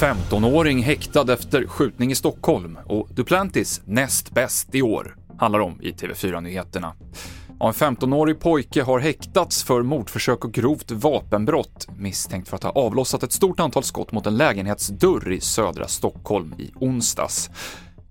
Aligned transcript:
–15-åring 0.00 0.82
häktad 0.82 1.32
efter 1.32 1.66
skjutning 1.66 2.12
i 2.12 2.14
Stockholm 2.14 2.78
och 2.86 3.08
Duplantis 3.14 3.80
näst 3.84 4.30
bäst 4.30 4.74
i 4.74 4.82
år, 4.82 5.16
handlar 5.38 5.60
om 5.60 5.80
i 5.80 5.92
TV4-nyheterna. 5.92 6.94
En 7.62 7.72
15-årig 7.72 8.40
pojke 8.40 8.82
har 8.82 8.98
häktats 8.98 9.62
för 9.62 9.82
mordförsök 9.82 10.44
och 10.44 10.52
grovt 10.52 10.90
vapenbrott 10.90 11.88
misstänkt 11.98 12.48
för 12.48 12.56
att 12.56 12.62
ha 12.62 12.70
avlossat 12.70 13.22
ett 13.22 13.32
stort 13.32 13.60
antal 13.60 13.82
skott 13.82 14.12
mot 14.12 14.26
en 14.26 14.36
lägenhetsdörr 14.36 15.32
i 15.32 15.40
södra 15.40 15.88
Stockholm 15.88 16.54
i 16.58 16.72
onsdags. 16.74 17.50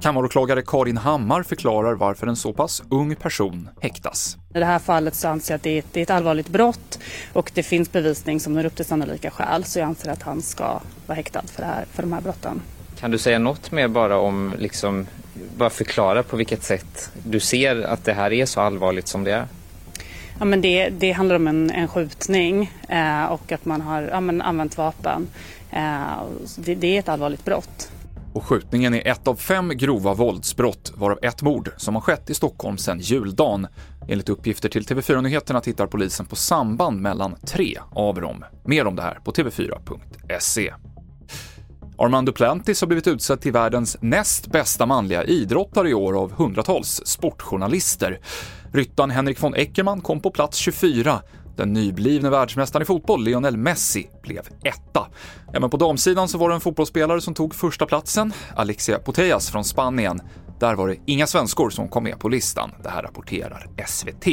Kammaråklagare 0.02 0.62
Karin 0.62 0.98
Hammar 0.98 1.44
förklarar 1.44 1.94
varför 1.94 2.28
en 2.28 2.36
så 2.36 2.54
pass 2.54 2.84
ung 2.90 3.16
person 3.16 3.70
häktas. 3.82 4.38
I 4.56 4.60
det 4.60 4.66
här 4.66 4.80
fallet 4.80 5.16
så 5.16 5.28
anser 5.28 5.54
jag 5.54 5.56
att 5.58 5.64
det 5.64 5.70
är, 5.70 5.80
ett, 5.80 5.86
det 5.92 6.00
är 6.00 6.04
ett 6.04 6.10
allvarligt 6.10 6.50
brott 6.50 7.00
och 7.34 7.52
det 7.54 7.64
finns 7.64 7.92
bevisning 7.92 8.40
som 8.40 8.54
når 8.54 8.66
upp 8.66 8.76
till 8.76 8.86
sannolika 8.86 9.32
skäl 9.32 9.64
så 9.64 9.80
jag 9.80 9.86
anser 9.86 10.12
att 10.12 10.24
han 10.24 10.42
ska 10.42 10.80
vara 11.08 11.16
häktad 11.16 11.42
för, 11.46 11.62
det 11.62 11.68
här, 11.68 11.86
för 11.92 12.04
de 12.04 12.14
här 12.14 12.22
brotten. 12.22 12.62
Kan 13.00 13.12
du 13.12 13.18
säga 13.18 13.40
något 13.40 13.72
mer 13.72 13.88
bara 13.88 14.20
om, 14.20 14.54
liksom, 14.58 15.08
bara 15.58 15.70
förklara 15.70 16.24
på 16.24 16.38
vilket 16.38 16.64
sätt 16.64 17.12
du 17.24 17.40
ser 17.40 17.82
att 17.82 18.06
det 18.06 18.14
här 18.14 18.34
är 18.34 18.46
så 18.46 18.62
allvarligt 18.62 19.08
som 19.08 19.24
det 19.24 19.32
är? 19.32 19.48
Ja, 20.40 20.46
men 20.46 20.62
det, 20.62 20.90
det 20.90 21.12
handlar 21.12 21.36
om 21.36 21.48
en, 21.48 21.72
en 21.72 21.88
skjutning 21.88 22.72
eh, 22.90 23.26
och 23.26 23.52
att 23.52 23.66
man 23.66 23.82
har 23.82 24.02
ja, 24.02 24.20
men 24.20 24.42
använt 24.42 24.78
vapen. 24.78 25.28
Eh, 25.72 26.24
det, 26.58 26.76
det 26.76 26.96
är 26.96 27.00
ett 27.00 27.10
allvarligt 27.10 27.46
brott. 27.46 27.92
Och 28.40 28.46
skjutningen 28.46 28.94
är 28.94 29.08
ett 29.08 29.28
av 29.28 29.36
fem 29.36 29.70
grova 29.70 30.14
våldsbrott, 30.14 30.94
varav 30.96 31.20
ett 31.22 31.42
mord, 31.42 31.72
som 31.78 31.96
har 31.96 32.02
skett 32.02 32.30
i 32.30 32.34
Stockholm 32.34 32.78
sedan 32.78 33.00
juldagen. 33.00 33.68
Enligt 34.08 34.30
uppgifter 34.30 34.70
till 34.70 34.84
TV4 34.84 35.22
Nyheterna 35.22 35.62
tittar 35.62 35.88
polisen 35.88 36.26
på 36.26 36.36
samband 36.36 37.02
mellan 37.02 37.36
tre 37.36 37.78
av 37.92 38.22
dem. 38.22 38.46
Mer 38.66 38.88
om 38.88 38.96
det 38.96 39.02
här 39.02 39.20
på 39.26 39.32
tv4.se. 39.32 40.74
Armand 41.98 42.28
Duplantis 42.28 42.82
har 42.82 42.88
blivit 42.88 43.08
utsedd 43.08 43.42
till 43.42 43.52
världens 43.52 43.98
näst 44.02 44.48
bästa 44.48 44.86
manliga 44.86 45.24
idrottare 45.24 45.90
i 45.90 45.94
år 45.94 46.22
av 46.22 46.32
hundratals 46.32 47.02
sportjournalister. 47.06 48.20
Ryttaren 48.74 49.12
Henrik 49.12 49.44
von 49.44 49.56
Eckermann 49.56 50.02
kom 50.02 50.22
på 50.22 50.32
plats 50.32 50.58
24. 50.58 51.22
Den 51.60 51.74
nyblivne 51.74 52.30
världsmästaren 52.30 52.82
i 52.82 52.86
fotboll, 52.86 53.24
Lionel 53.24 53.58
Messi, 53.58 54.10
blev 54.22 54.48
etta. 54.64 55.08
Även 55.54 55.70
på 55.70 55.78
damsidan 55.78 56.28
så 56.28 56.38
var 56.38 56.50
det 56.50 56.56
en 56.56 56.62
fotbollsspelare 56.62 57.22
som 57.22 57.34
tog 57.34 57.56
första 57.56 57.86
platsen, 57.86 58.34
Alexia 58.56 59.00
Putellas 59.00 59.50
från 59.50 59.64
Spanien. 59.64 60.22
Där 60.60 60.76
var 60.76 60.88
det 60.88 60.96
inga 61.06 61.28
svenskor 61.28 61.70
som 61.70 61.90
kom 61.90 62.04
med 62.04 62.20
på 62.20 62.30
listan. 62.30 62.72
Det 62.84 62.90
här 62.90 63.04
rapporterar 63.04 63.68
SVT. 63.88 64.28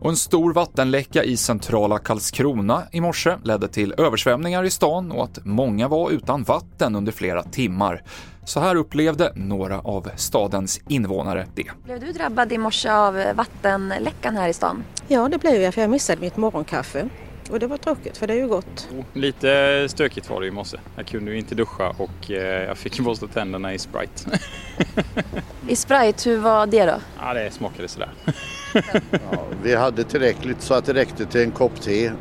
Och 0.00 0.10
en 0.10 0.16
stor 0.16 0.52
vattenläcka 0.52 1.24
i 1.24 1.36
centrala 1.36 1.98
Karlskrona 1.98 2.82
i 2.92 3.00
morse 3.00 3.36
ledde 3.44 3.68
till 3.68 3.94
översvämningar 3.98 4.64
i 4.64 4.70
stan 4.70 5.12
och 5.12 5.24
att 5.24 5.44
många 5.44 5.88
var 5.88 6.10
utan 6.10 6.42
vatten 6.42 6.96
under 6.96 7.12
flera 7.12 7.42
timmar. 7.42 8.02
Så 8.44 8.60
här 8.60 8.76
upplevde 8.76 9.32
några 9.34 9.78
av 9.80 10.10
stadens 10.16 10.80
invånare 10.88 11.46
det. 11.54 11.70
Blev 11.84 12.00
du 12.00 12.12
drabbad 12.12 12.52
i 12.52 12.58
morse 12.58 12.90
av 12.90 13.22
vattenläckan 13.34 14.36
här 14.36 14.48
i 14.48 14.52
stan? 14.52 14.84
Ja, 15.08 15.28
det 15.28 15.38
blev 15.38 15.62
jag 15.62 15.74
för 15.74 15.80
jag 15.80 15.90
missade 15.90 16.20
mitt 16.20 16.36
morgonkaffe. 16.36 17.08
Och 17.50 17.58
det 17.58 17.66
var 17.66 17.76
tråkigt 17.76 18.16
för 18.16 18.26
det 18.26 18.32
är 18.32 18.36
ju 18.38 18.48
gott. 18.48 18.88
Lite 19.12 19.86
stökigt 19.88 20.30
var 20.30 20.40
det 20.40 20.46
i 20.46 20.50
morse. 20.50 20.76
Jag 20.96 21.06
kunde 21.06 21.30
ju 21.30 21.38
inte 21.38 21.54
duscha 21.54 21.94
och 21.98 22.30
eh, 22.30 22.62
jag 22.64 22.78
fick 22.78 23.00
borsta 23.00 23.26
tänderna 23.26 23.74
i 23.74 23.78
Sprite. 23.78 24.38
I 25.68 25.76
Sprite, 25.76 26.30
hur 26.30 26.38
var 26.38 26.66
det 26.66 26.84
då? 26.84 26.94
Ja, 27.20 27.34
det 27.34 27.50
smakade 27.50 27.88
sådär. 27.88 28.10
ja, 29.10 29.44
vi 29.62 29.74
hade 29.74 30.04
tillräckligt 30.04 30.62
så 30.62 30.74
att 30.74 30.84
det 30.84 30.94
räckte 30.94 31.26
till 31.26 31.40
en 31.40 31.50
kopp 31.50 31.80
te. 31.80 32.12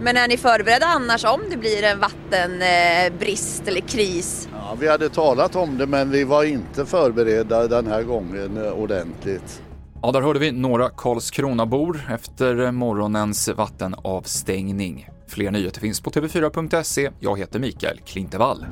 Men 0.00 0.16
är 0.16 0.28
ni 0.28 0.36
förberedda 0.36 0.86
annars 0.86 1.24
om 1.24 1.40
det 1.50 1.56
blir 1.56 1.82
en 1.82 1.98
vattenbrist 2.00 3.68
eller 3.68 3.80
kris? 3.80 4.48
Ja, 4.74 4.78
vi 4.80 4.88
hade 4.88 5.08
talat 5.08 5.56
om 5.56 5.78
det 5.78 5.86
men 5.86 6.10
vi 6.10 6.24
var 6.24 6.44
inte 6.44 6.86
förberedda 6.86 7.68
den 7.68 7.86
här 7.86 8.02
gången 8.02 8.56
eh, 8.56 8.72
ordentligt. 8.72 9.62
Ja, 10.02 10.12
där 10.12 10.20
hörde 10.20 10.38
vi 10.38 10.52
några 10.52 10.88
Karlskronabor 10.88 12.00
efter 12.10 12.72
morgonens 12.72 13.48
vattenavstängning. 13.48 15.08
Fler 15.28 15.50
nyheter 15.50 15.80
finns 15.80 16.00
på 16.00 16.10
tv4.se. 16.10 17.10
Jag 17.20 17.38
heter 17.38 17.58
Mikael 17.58 18.00
Klintevall. 18.06 18.66